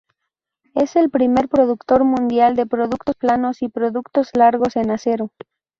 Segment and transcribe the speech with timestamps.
[0.73, 5.29] Es el primer productor mundial de productos planos y productos largos en acero.